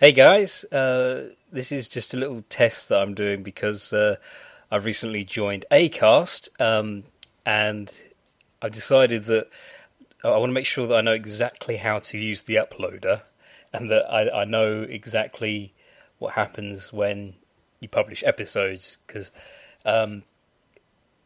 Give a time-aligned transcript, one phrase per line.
[0.00, 4.16] Hey guys, uh, this is just a little test that I'm doing because uh,
[4.70, 7.04] I've recently joined Acast, um,
[7.44, 7.92] and
[8.62, 9.50] I've decided that
[10.24, 13.20] I want to make sure that I know exactly how to use the uploader,
[13.74, 15.74] and that I, I know exactly
[16.18, 17.34] what happens when
[17.80, 19.30] you publish episodes because
[19.84, 20.22] um,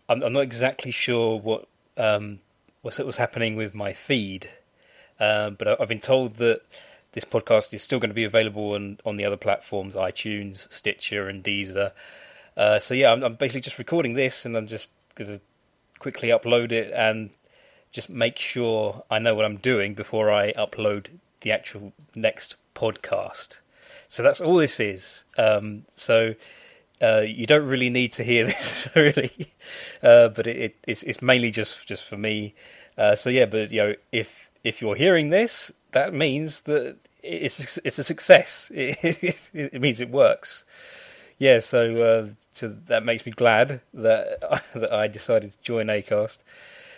[0.09, 2.41] I'm, I'm, not exactly sure what um,
[2.83, 4.51] what's, what's happening with my feed,
[5.21, 6.63] um, but I've been told that
[7.15, 11.29] this podcast is still going to be available on, on the other platforms iTunes, Stitcher,
[11.29, 11.93] and Deezer.
[12.57, 15.41] Uh, so, yeah, I'm, I'm, basically just recording this and I'm just going to
[16.01, 17.31] quickly upload it and
[17.93, 21.07] just make sure I know what I'm doing before I upload
[21.41, 23.59] the actual next podcast.
[24.09, 25.25] So, that's all this is.
[25.39, 26.35] Um, so,
[27.01, 29.53] uh, you don't really need to hear this, really,
[30.03, 32.55] uh, but it, it, it's, it's mainly just just for me.
[32.97, 37.79] Uh, so yeah, but you know, if if you're hearing this, that means that it's
[37.79, 38.71] it's a success.
[38.75, 40.65] It, it means it works.
[41.39, 46.39] Yeah, so uh, that makes me glad that I, that I decided to join Acast.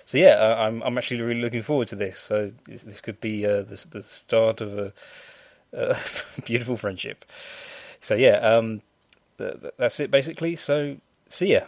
[0.05, 2.19] So yeah, I'm I'm actually really looking forward to this.
[2.19, 4.93] So this, this could be uh, the the start of a,
[5.73, 5.97] a
[6.45, 7.25] beautiful friendship.
[8.01, 8.83] So yeah, um,
[9.39, 10.57] th- that's it basically.
[10.57, 10.97] So
[11.29, 11.63] see ya.